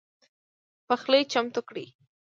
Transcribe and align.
پخلی 0.87 1.21
چمتو 1.31 1.61
کړئ 1.67 1.87